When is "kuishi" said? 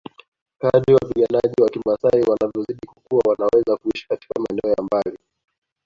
3.77-4.07